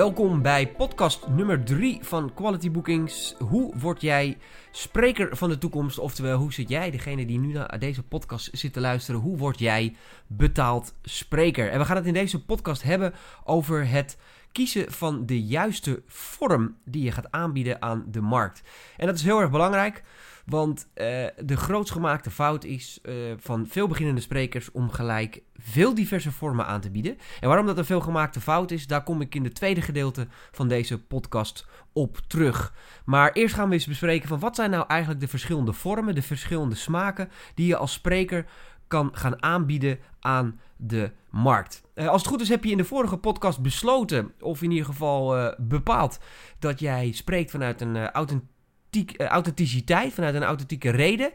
[0.00, 3.34] Welkom bij podcast nummer 3 van Quality Bookings.
[3.38, 4.38] Hoe word jij
[4.70, 5.98] spreker van de toekomst?
[5.98, 9.58] Oftewel, hoe zit jij, degene die nu naar deze podcast zit te luisteren, hoe word
[9.58, 11.70] jij betaald spreker?
[11.70, 13.14] En we gaan het in deze podcast hebben
[13.44, 14.18] over het
[14.52, 18.62] kiezen van de juiste vorm die je gaat aanbieden aan de markt.
[18.96, 20.02] En dat is heel erg belangrijk.
[20.46, 21.04] Want uh,
[21.44, 26.66] de grootst gemaakte fout is uh, van veel beginnende sprekers om gelijk veel diverse vormen
[26.66, 27.18] aan te bieden.
[27.40, 30.26] En waarom dat een veel gemaakte fout is, daar kom ik in het tweede gedeelte
[30.50, 32.74] van deze podcast op terug.
[33.04, 36.22] Maar eerst gaan we eens bespreken van wat zijn nou eigenlijk de verschillende vormen, de
[36.22, 38.46] verschillende smaken die je als spreker
[38.88, 41.82] kan gaan aanbieden aan de markt.
[41.94, 44.86] Uh, als het goed is heb je in de vorige podcast besloten, of in ieder
[44.86, 46.18] geval bepaald,
[46.58, 48.48] dat jij spreekt vanuit een authentiek
[48.96, 51.32] uh, authenticiteit, vanuit een authentieke reden.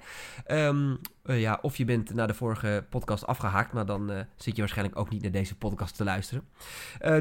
[0.47, 4.55] Um, uh, ja, of je bent naar de vorige podcast afgehaakt, maar dan uh, zit
[4.55, 6.43] je waarschijnlijk ook niet naar deze podcast te luisteren.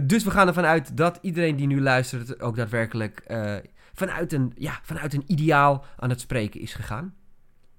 [0.02, 3.23] dus we gaan ervan uit dat iedereen die nu luistert ook daadwerkelijk
[3.95, 7.15] vanuit, een, ja, vanuit een ideaal aan het spreken is gegaan.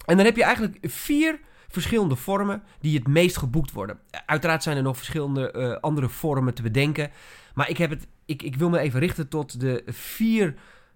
[0.06, 4.00] En dan heb je eigenlijk vier verschillende vormen die het meest geboekt worden.
[4.26, 7.12] Uiteraard zijn er nog verschillende andere vormen te bedenken,
[7.54, 10.56] maar ik, heb het, ik, ik wil me even richten tot de vier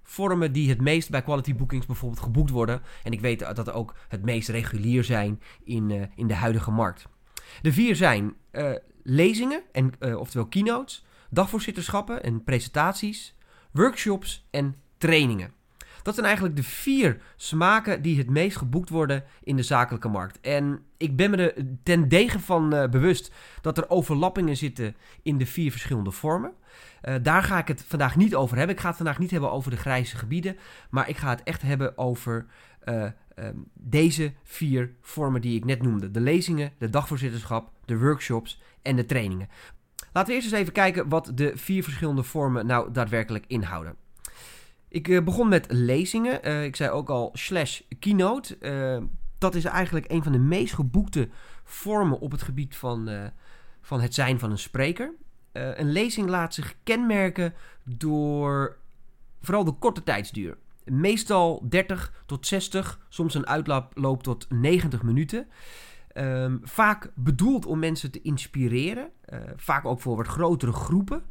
[0.10, 2.82] vormen die het meest bij quality bookings bijvoorbeeld geboekt worden.
[3.04, 6.72] En ik weet dat er ook het meest regulier zijn in, uh, in de huidige
[6.72, 7.08] markt.
[7.62, 8.72] De vier zijn uh,
[9.04, 13.36] lezingen, en, uh, oftewel keynotes, dagvoorzitterschappen en presentaties,
[13.72, 15.54] workshops en trainingen.
[16.02, 20.40] Dat zijn eigenlijk de vier smaken die het meest geboekt worden in de zakelijke markt.
[20.40, 25.38] En ik ben me er ten degen van uh, bewust dat er overlappingen zitten in
[25.38, 26.54] de vier verschillende vormen.
[27.04, 28.76] Uh, daar ga ik het vandaag niet over hebben.
[28.76, 30.58] Ik ga het vandaag niet hebben over de grijze gebieden,
[30.90, 32.46] maar ik ga het echt hebben over
[32.86, 33.04] uh,
[33.36, 38.96] um, deze vier vormen die ik net noemde: de lezingen, de dagvoorzitterschap, de workshops en
[38.96, 39.50] de trainingen.
[40.14, 43.96] Laten we eerst eens even kijken wat de vier verschillende vormen nou daadwerkelijk inhouden.
[44.90, 46.48] Ik uh, begon met lezingen.
[46.48, 48.58] Uh, ik zei ook al slash keynote.
[48.60, 49.04] Uh,
[49.38, 51.30] dat is eigenlijk een van de meest geboekte
[51.64, 53.10] vormen op het gebied van,
[53.82, 55.14] van het zijn van een spreker.
[55.52, 57.54] een lezing laat zich kenmerken
[57.84, 58.78] door
[59.42, 60.58] vooral de korte tijdsduur.
[60.84, 65.48] Meestal 30 tot 60, soms een uitloop tot 90 minuten.
[66.14, 69.10] Um, vaak bedoeld om mensen te inspireren.
[69.56, 71.24] vaak ook voor wat grotere groepen.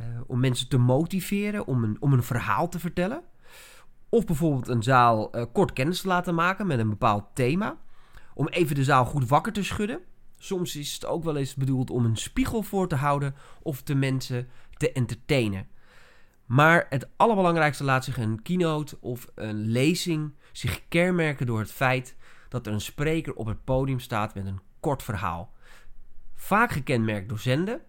[0.00, 3.22] Uh, om mensen te motiveren, om een, om een verhaal te vertellen.
[4.08, 7.76] Of bijvoorbeeld een zaal uh, kort kennis te laten maken met een bepaald thema.
[8.34, 10.00] Om even de zaal goed wakker te schudden.
[10.38, 13.94] Soms is het ook wel eens bedoeld om een spiegel voor te houden of de
[13.94, 15.68] mensen te entertainen.
[16.46, 22.16] Maar het allerbelangrijkste laat zich een keynote of een lezing zich kenmerken door het feit
[22.48, 25.52] dat er een spreker op het podium staat met een kort verhaal.
[26.34, 27.80] Vaak gekenmerkt door zenden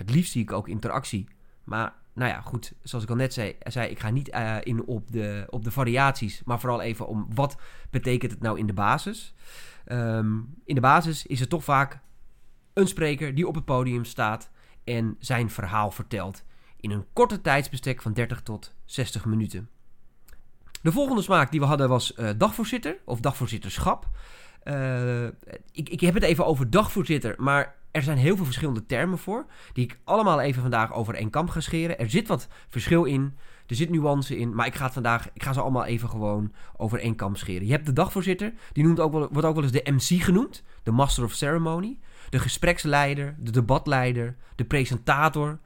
[0.00, 1.28] het liefst zie ik ook interactie.
[1.64, 4.84] Maar nou ja, goed, zoals ik al net zei, zei ik ga niet uh, in
[4.84, 7.56] op de, op de variaties, maar vooral even om wat
[7.90, 9.34] betekent het nou in de basis.
[9.86, 12.00] Um, in de basis is het toch vaak
[12.72, 14.50] een spreker die op het podium staat
[14.84, 16.44] en zijn verhaal vertelt
[16.76, 19.68] in een korte tijdsbestek van 30 tot 60 minuten.
[20.82, 24.08] De volgende smaak die we hadden was uh, dagvoorzitter of dagvoorzitterschap.
[24.64, 25.24] Uh,
[25.72, 29.46] ik, ik heb het even over dagvoorzitter, maar er zijn heel veel verschillende termen voor,
[29.72, 31.98] die ik allemaal even vandaag over één kam ga scheren.
[31.98, 33.36] Er zit wat verschil in,
[33.66, 37.00] er zit nuance in, maar ik ga, vandaag, ik ga ze allemaal even gewoon over
[37.00, 37.66] één kam scheren.
[37.66, 40.62] Je hebt de dagvoorzitter, die noemt ook wel, wordt ook wel eens de MC genoemd,
[40.82, 41.98] de Master of Ceremony.
[42.30, 45.58] De gespreksleider, de debatleider, de presentator,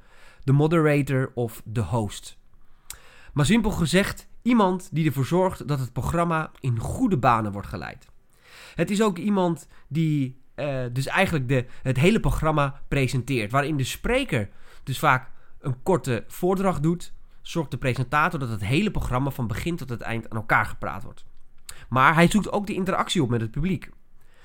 [0.44, 2.38] de moderator of de host.
[3.32, 8.08] Maar simpel gezegd, iemand die ervoor zorgt dat het programma in goede banen wordt geleid.
[8.74, 13.50] Het is ook iemand die uh, dus eigenlijk de, het hele programma presenteert.
[13.50, 14.48] Waarin de spreker
[14.82, 19.76] dus vaak een korte voordracht doet, zorgt de presentator dat het hele programma van begin
[19.76, 21.24] tot het eind aan elkaar gepraat wordt.
[21.88, 23.90] Maar hij zoekt ook de interactie op met het publiek.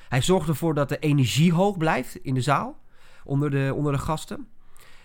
[0.10, 2.80] Hij zorgt ervoor dat de energie hoog blijft in de zaal,
[3.24, 4.48] onder de, onder de gasten.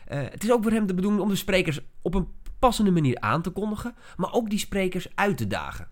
[0.09, 2.29] Uh, het is ook voor hem de bedoeling om de sprekers op een
[2.59, 5.89] passende manier aan te kondigen, maar ook die sprekers uit te dagen.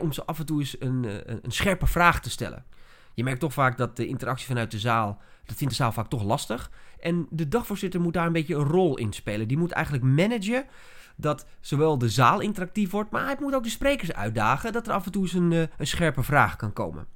[0.00, 2.64] Om ze af en toe eens een, een, een scherpe vraag te stellen
[3.14, 6.08] je merkt toch vaak dat de interactie vanuit de zaal, dat vindt de zaal vaak
[6.08, 6.70] toch lastig.
[7.00, 9.48] En de dagvoorzitter moet daar een beetje een rol in spelen.
[9.48, 10.66] Die moet eigenlijk managen
[11.16, 14.92] dat zowel de zaal interactief wordt, maar hij moet ook de sprekers uitdagen dat er
[14.92, 17.06] af en toe eens een, eh, een scherpe vraag kan komen.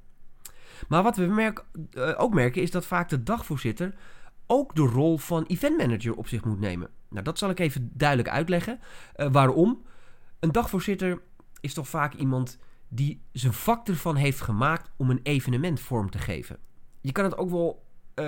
[0.87, 1.53] Maar wat we
[1.93, 3.93] uh, ook merken is dat vaak de dagvoorzitter
[4.47, 6.89] ook de rol van eventmanager op zich moet nemen.
[7.09, 8.79] Nou, dat zal ik even duidelijk uitleggen.
[9.15, 9.85] Uh, waarom?
[10.39, 11.21] Een dagvoorzitter
[11.61, 16.17] is toch vaak iemand die zijn vak ervan heeft gemaakt om een evenement vorm te
[16.17, 16.57] geven.
[17.01, 17.85] Je kan het ook wel
[18.15, 18.25] uh,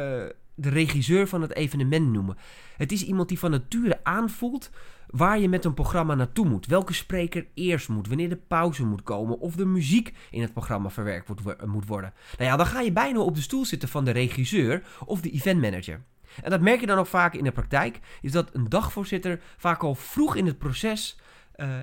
[0.55, 2.37] de regisseur van het evenement noemen.
[2.77, 4.69] Het is iemand die van nature aanvoelt
[5.07, 6.65] waar je met een programma naartoe moet.
[6.65, 10.89] Welke spreker eerst moet, wanneer de pauze moet komen of de muziek in het programma
[10.89, 11.27] verwerkt
[11.65, 12.13] moet worden.
[12.37, 15.31] Nou ja, dan ga je bijna op de stoel zitten van de regisseur of de
[15.31, 16.03] eventmanager.
[16.41, 19.83] En dat merk je dan ook vaak in de praktijk, is dat een dagvoorzitter vaak
[19.83, 21.19] al vroeg in het proces
[21.55, 21.77] uh,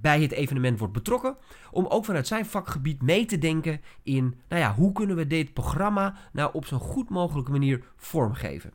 [0.00, 1.36] bij het evenement wordt betrokken.
[1.70, 5.52] Om ook vanuit zijn vakgebied mee te denken in, nou ja, hoe kunnen we dit
[5.52, 8.72] programma nou op zo'n goed mogelijke manier vormgeven.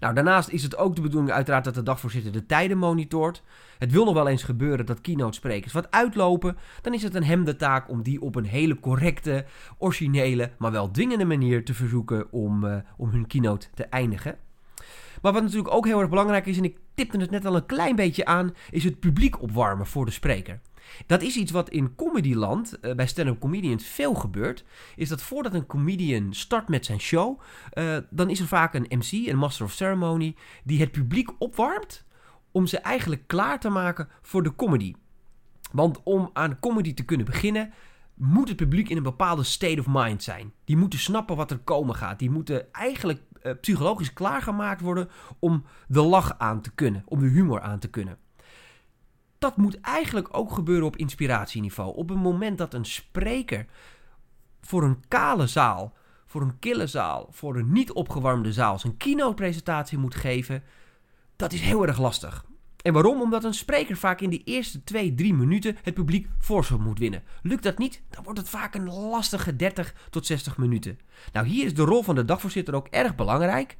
[0.00, 3.42] Nou, daarnaast is het ook de bedoeling uiteraard dat de dagvoorzitter de tijden monitort.
[3.78, 6.56] Het wil nog wel eens gebeuren dat keynote sprekers wat uitlopen.
[6.82, 9.44] Dan is het een hem de taak om die op een hele correcte,
[9.78, 14.38] originele, maar wel dwingende manier te verzoeken om, uh, om hun keynote te eindigen.
[15.22, 17.66] Maar wat natuurlijk ook heel erg belangrijk is, en ik tipte het net al een
[17.66, 20.60] klein beetje aan, is het publiek opwarmen voor de spreker.
[21.06, 24.64] Dat is iets wat in comedyland, uh, bij stand-up comedians, veel gebeurt.
[24.96, 27.40] Is dat voordat een comedian start met zijn show,
[27.74, 32.04] uh, dan is er vaak een MC, een master of ceremony, die het publiek opwarmt
[32.50, 34.94] om ze eigenlijk klaar te maken voor de comedy.
[35.72, 37.72] Want om aan comedy te kunnen beginnen,
[38.14, 40.52] moet het publiek in een bepaalde state of mind zijn.
[40.64, 42.18] Die moeten snappen wat er komen gaat.
[42.18, 43.20] Die moeten eigenlijk
[43.60, 48.18] psychologisch klaargemaakt worden om de lach aan te kunnen, om de humor aan te kunnen.
[49.38, 51.96] Dat moet eigenlijk ook gebeuren op inspiratieniveau.
[51.96, 53.66] Op het moment dat een spreker
[54.60, 55.92] voor een kale zaal,
[56.26, 60.62] voor een kille zaal, voor een niet opgewarmde zaal zijn keynote presentatie moet geven,
[61.36, 62.44] dat is heel erg lastig.
[62.82, 63.20] En waarom?
[63.20, 67.22] Omdat een spreker vaak in de eerste 2, 3 minuten het publiek voor moet winnen.
[67.42, 70.98] Lukt dat niet, dan wordt het vaak een lastige 30 tot 60 minuten.
[71.32, 73.76] Nou, hier is de rol van de dagvoorzitter ook erg belangrijk.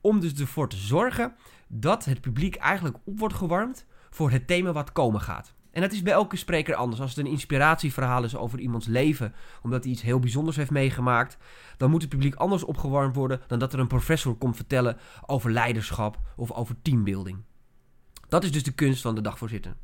[0.00, 1.34] Om dus ervoor te zorgen
[1.68, 5.54] dat het publiek eigenlijk op wordt gewarmd voor het thema wat komen gaat.
[5.70, 7.00] En dat is bij elke spreker anders.
[7.00, 11.36] Als het een inspiratieverhaal is over iemands leven, omdat hij iets heel bijzonders heeft meegemaakt,
[11.76, 14.96] dan moet het publiek anders opgewarmd worden dan dat er een professor komt vertellen
[15.26, 17.38] over leiderschap of over teambuilding.
[18.28, 19.74] Dat is dus de kunst van de dagvoorzitter.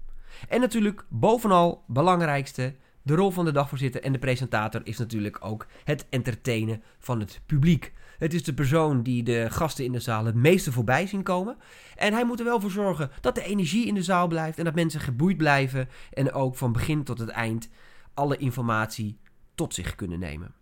[0.48, 5.66] En natuurlijk, bovenal, belangrijkste, de rol van de dagvoorzitter en de presentator is natuurlijk ook
[5.84, 7.92] het entertainen van het publiek.
[8.18, 11.56] Het is de persoon die de gasten in de zaal het meeste voorbij zien komen.
[11.96, 14.64] En hij moet er wel voor zorgen dat de energie in de zaal blijft en
[14.64, 15.88] dat mensen geboeid blijven.
[16.12, 17.68] En ook van begin tot het eind
[18.14, 19.18] alle informatie
[19.54, 20.54] tot zich kunnen nemen.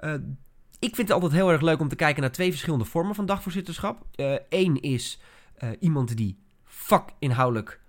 [0.00, 0.14] Uh,
[0.78, 3.26] ik vind het altijd heel erg leuk om te kijken naar twee verschillende vormen van
[3.26, 4.06] dagvoorzitterschap.
[4.48, 5.20] Eén uh, is
[5.64, 7.80] uh, iemand die vakinhoudelijk,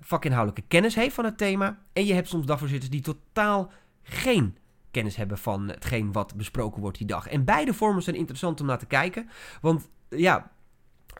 [0.00, 1.78] vakinhoudelijke kennis heeft van het thema.
[1.92, 3.70] En je hebt soms dagvoorzitters die totaal
[4.02, 4.56] geen
[4.90, 7.26] kennis hebben van hetgeen wat besproken wordt die dag.
[7.26, 9.28] En beide vormen zijn interessant om naar te kijken.
[9.60, 10.50] Want ja,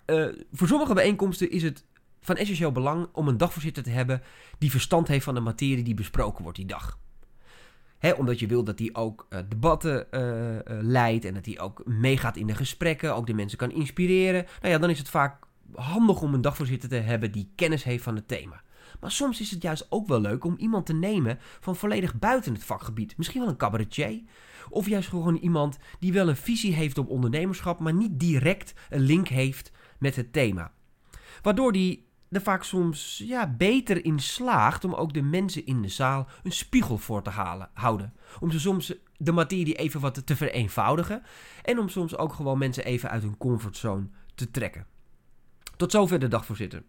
[0.06, 1.84] uh, voor sommige bijeenkomsten is het
[2.20, 4.22] van essentieel belang om een dagvoorzitter te hebben
[4.58, 6.98] die verstand heeft van de materie die besproken wordt die dag.
[8.16, 10.06] Omdat je wil dat hij ook debatten
[10.80, 14.46] leidt en dat hij ook meegaat in de gesprekken, ook de mensen kan inspireren.
[14.60, 18.02] Nou ja, dan is het vaak handig om een dagvoorzitter te hebben die kennis heeft
[18.02, 18.62] van het thema.
[19.00, 22.52] Maar soms is het juist ook wel leuk om iemand te nemen van volledig buiten
[22.52, 23.16] het vakgebied.
[23.16, 24.22] Misschien wel een cabaretier.
[24.68, 29.00] Of juist gewoon iemand die wel een visie heeft op ondernemerschap, maar niet direct een
[29.00, 30.72] link heeft met het thema.
[31.42, 35.88] Waardoor die er vaak soms ja, beter in slaagt om ook de mensen in de
[35.88, 38.12] zaal een spiegel voor te halen, houden.
[38.40, 41.22] Om ze soms de materie even wat te vereenvoudigen.
[41.62, 44.86] En om soms ook gewoon mensen even uit hun comfortzone te trekken.
[45.80, 46.82] Tot zover de dagvoorzitter.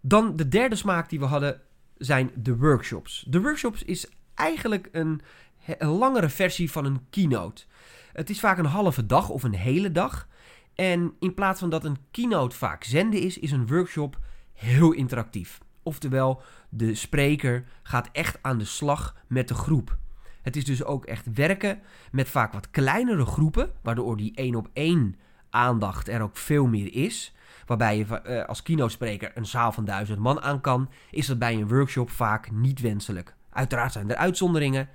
[0.00, 1.60] Dan de derde smaak die we hadden
[1.96, 3.24] zijn de workshops.
[3.28, 5.20] De workshops is eigenlijk een,
[5.66, 7.64] een langere versie van een keynote.
[8.12, 10.28] Het is vaak een halve dag of een hele dag.
[10.74, 14.18] En in plaats van dat een keynote vaak zenden is, is een workshop
[14.52, 15.58] heel interactief.
[15.82, 19.98] Oftewel, de spreker gaat echt aan de slag met de groep.
[20.42, 21.80] Het is dus ook echt werken
[22.10, 25.16] met vaak wat kleinere groepen, waardoor die één op één
[25.50, 27.32] aandacht er ook veel meer is
[27.68, 31.54] waarbij je uh, als kinospreker een zaal van duizend man aan kan, is dat bij
[31.54, 33.34] een workshop vaak niet wenselijk.
[33.50, 34.88] Uiteraard zijn er uitzonderingen,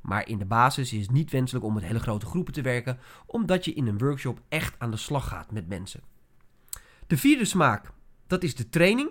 [0.00, 2.98] maar in de basis is het niet wenselijk om met hele grote groepen te werken,
[3.26, 6.00] omdat je in een workshop echt aan de slag gaat met mensen.
[7.06, 7.90] De vierde smaak,
[8.26, 9.10] dat is de training.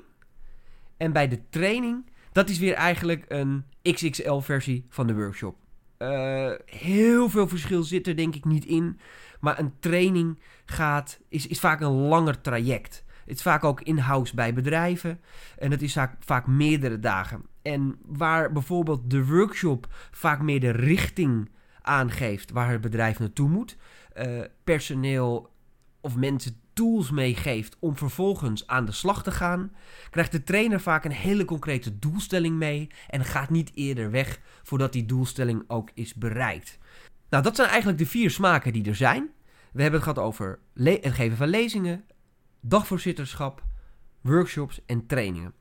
[0.98, 5.56] En bij de training, dat is weer eigenlijk een XXL-versie van de workshop.
[6.00, 9.00] Uh, heel veel verschil zit er denk ik niet in.
[9.40, 13.04] Maar een training gaat, is, is vaak een langer traject.
[13.28, 15.20] Het is vaak ook in-house bij bedrijven.
[15.58, 17.46] En het is vaak, vaak meerdere dagen.
[17.62, 21.50] En waar bijvoorbeeld de workshop vaak meer de richting
[21.82, 23.78] aangeeft waar het bedrijf naartoe moet.
[24.18, 25.54] Uh, personeel
[26.02, 29.72] of mensen tools meegeeft om vervolgens aan de slag te gaan,
[30.10, 34.94] krijgt de trainer vaak een hele concrete doelstelling mee en gaat niet eerder weg voordat
[34.94, 36.78] die doelstelling ook is bereikt.
[37.30, 39.30] Nou, dat zijn eigenlijk de vier smaken die er zijn.
[39.72, 42.06] We hebben het gehad over het geven van lezingen,
[42.60, 43.64] dagvoorzitterschap,
[44.22, 45.54] workshops en trainingen.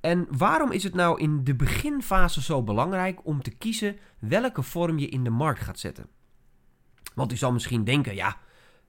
[0.00, 4.98] En waarom is het nou in de beginfase zo belangrijk om te kiezen welke vorm
[4.98, 6.06] je in de markt gaat zetten?
[7.14, 8.36] Want u zal misschien denken, ja,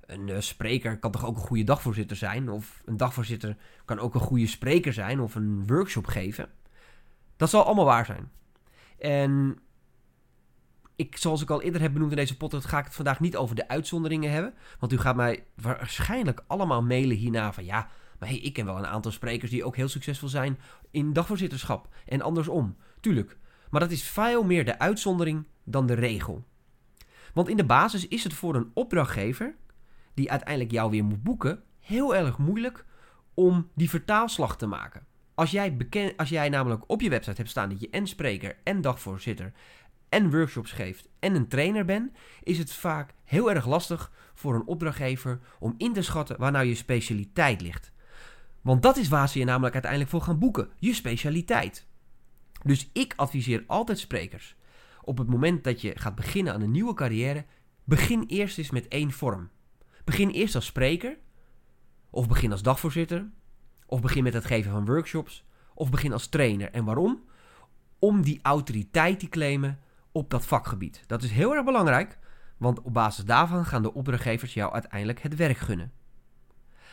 [0.06, 2.50] een uh, spreker kan toch ook een goede dagvoorzitter zijn?
[2.50, 6.50] Of een dagvoorzitter kan ook een goede spreker zijn of een workshop geven?
[7.38, 8.32] Dat zal allemaal waar zijn.
[8.98, 9.60] En
[10.98, 13.36] ik, zoals ik al eerder heb benoemd in deze podcast, ga ik het vandaag niet
[13.36, 14.54] over de uitzonderingen hebben.
[14.80, 17.90] Want u gaat mij waarschijnlijk allemaal mailen hierna van ja,
[18.20, 20.60] maar hey, ik ken wel een aantal sprekers die ook heel succesvol zijn
[20.92, 21.88] in dagvoorzitterschap.
[22.06, 23.38] En andersom, tuurlijk.
[23.70, 26.46] Maar dat is veel meer de uitzondering dan de regel.
[27.34, 29.56] Want in de basis is het voor een opdrachtgever,
[30.14, 32.86] die uiteindelijk jou weer moet boeken, heel erg moeilijk
[33.34, 35.06] om die vertaalslag te maken.
[35.34, 35.78] Als jij,
[36.16, 39.54] als jij namelijk op je website hebt staan dat je en spreker en dagvoorzitter
[40.10, 42.12] en workshops geeft en een trainer bent,
[42.44, 46.66] is het vaak heel erg lastig voor een opdrachtgever om in te schatten waar nou
[46.66, 47.92] je specialiteit ligt.
[48.62, 51.86] Want dat is waar ze je namelijk uiteindelijk voor gaan boeken, je specialiteit.
[52.64, 54.56] Dus ik adviseer altijd sprekers.
[55.02, 57.46] Op het moment dat je gaat beginnen aan een nieuwe carrière,
[57.84, 59.50] begin eerst eens met één vorm.
[60.04, 61.18] Begin eerst als spreker,
[62.10, 63.30] of begin als dagvoorzitter,
[63.86, 66.72] of begin met het geven van workshops, of begin als trainer.
[66.72, 67.24] En waarom?
[68.00, 69.80] Om die autoriteit te claimen
[70.18, 71.04] op dat vakgebied.
[71.08, 72.18] Dat is heel erg belangrijk,
[72.58, 75.92] want op basis daarvan gaan de opdrachtgevers jou uiteindelijk het werk gunnen.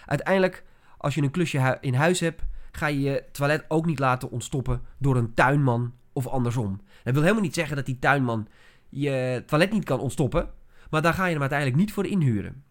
[0.07, 0.65] Uiteindelijk,
[0.99, 4.83] als je een klusje in huis hebt, ga je je toilet ook niet laten ontstoppen
[4.99, 6.81] door een tuinman of andersom.
[7.03, 8.49] Dat wil helemaal niet zeggen dat die tuinman
[8.89, 10.51] je toilet niet kan ontstoppen,
[10.91, 12.65] maar daar ga je hem uiteindelijk niet voor inhuren.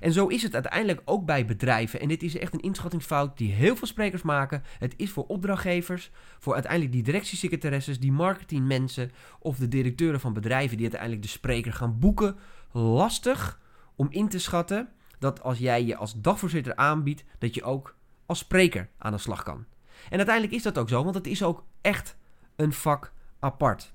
[0.00, 2.00] En zo is het uiteindelijk ook bij bedrijven.
[2.00, 4.62] En dit is echt een inschattingsfout die heel veel sprekers maken.
[4.78, 10.76] Het is voor opdrachtgevers, voor uiteindelijk die directiesecretaresses, die marketingmensen of de directeuren van bedrijven
[10.76, 12.36] die uiteindelijk de spreker gaan boeken,
[12.72, 13.60] lastig
[13.96, 14.88] om in te schatten
[15.18, 19.42] dat als jij je als dagvoorzitter aanbiedt, dat je ook als spreker aan de slag
[19.42, 19.64] kan.
[20.10, 22.16] En uiteindelijk is dat ook zo, want het is ook echt
[22.56, 23.92] een vak apart.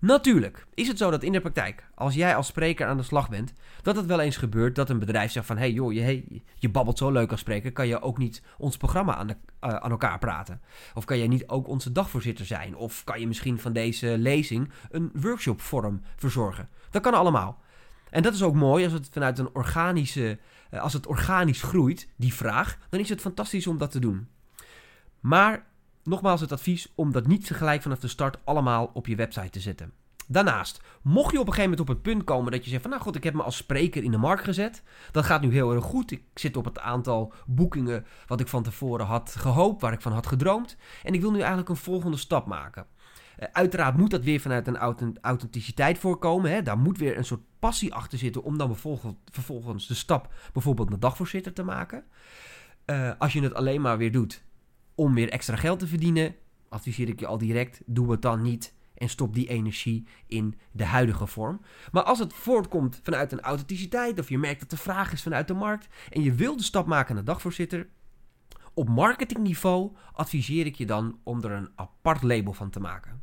[0.00, 3.28] Natuurlijk is het zo dat in de praktijk, als jij als spreker aan de slag
[3.28, 3.52] bent,
[3.82, 5.56] dat het wel eens gebeurt dat een bedrijf zegt van...
[5.56, 8.76] hé hey joh, je, je babbelt zo leuk als spreker, kan je ook niet ons
[8.76, 10.60] programma aan, de, uh, aan elkaar praten?
[10.94, 12.76] Of kan jij niet ook onze dagvoorzitter zijn?
[12.76, 16.68] Of kan je misschien van deze lezing een workshopvorm verzorgen?
[16.90, 17.60] Dat kan allemaal.
[18.10, 20.38] En dat is ook mooi als het vanuit een organische...
[20.70, 24.28] Uh, als het organisch groeit, die vraag, dan is het fantastisch om dat te doen.
[25.20, 25.66] Maar
[26.08, 29.60] Nogmaals het advies om dat niet gelijk vanaf de start allemaal op je website te
[29.60, 29.92] zetten.
[30.26, 32.90] Daarnaast, mocht je op een gegeven moment op het punt komen dat je zegt van
[32.90, 34.82] nou goed, ik heb me als spreker in de markt gezet.
[35.12, 36.10] Dat gaat nu heel erg goed.
[36.10, 40.12] Ik zit op het aantal boekingen wat ik van tevoren had gehoopt, waar ik van
[40.12, 40.76] had gedroomd.
[41.02, 42.86] En ik wil nu eigenlijk een volgende stap maken.
[43.38, 46.50] Uh, uiteraard moet dat weer vanuit een authenticiteit voorkomen.
[46.50, 46.62] Hè?
[46.62, 48.76] Daar moet weer een soort passie achter zitten om dan
[49.30, 52.04] vervolgens de stap bijvoorbeeld naar dagvoorzitter te maken.
[52.86, 54.46] Uh, als je het alleen maar weer doet
[54.98, 56.34] om weer extra geld te verdienen,
[56.68, 60.84] adviseer ik je al direct, doe het dan niet en stop die energie in de
[60.84, 61.60] huidige vorm.
[61.92, 65.48] Maar als het voortkomt vanuit een authenticiteit of je merkt dat de vraag is vanuit
[65.48, 67.88] de markt en je wil de stap maken naar dagvoorzitter,
[68.74, 73.22] op marketingniveau adviseer ik je dan om er een apart label van te maken.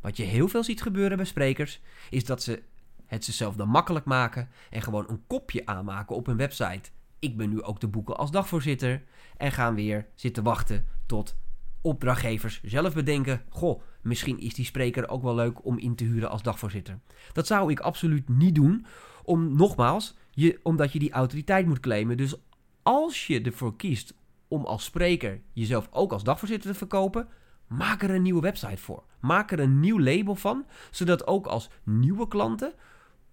[0.00, 2.62] Wat je heel veel ziet gebeuren bij sprekers, is dat ze
[3.06, 6.90] het zichzelf dan makkelijk maken en gewoon een kopje aanmaken op hun website
[7.22, 9.02] ik ben nu ook te boeken als dagvoorzitter.
[9.36, 11.36] En gaan weer zitten wachten tot
[11.80, 16.30] opdrachtgevers zelf bedenken: Goh, misschien is die spreker ook wel leuk om in te huren
[16.30, 16.98] als dagvoorzitter.
[17.32, 18.86] Dat zou ik absoluut niet doen,
[19.24, 22.16] om nogmaals, je, omdat je die autoriteit moet claimen.
[22.16, 22.34] Dus
[22.82, 24.14] als je ervoor kiest
[24.48, 27.28] om als spreker jezelf ook als dagvoorzitter te verkopen,
[27.66, 29.04] maak er een nieuwe website voor.
[29.20, 32.72] Maak er een nieuw label van, zodat ook als nieuwe klanten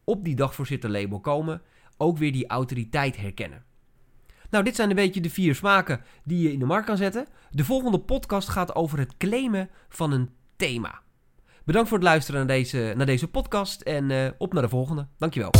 [0.03, 1.61] op die dagvoorzitter label komen,
[1.97, 3.67] ook weer die autoriteit herkennen.
[4.49, 7.27] Nou, dit zijn een beetje de vier smaken die je in de markt kan zetten.
[7.49, 11.01] De volgende podcast gaat over het claimen van een thema.
[11.65, 15.07] Bedankt voor het luisteren naar deze, naar deze podcast en uh, op naar de volgende.
[15.17, 15.51] Dankjewel.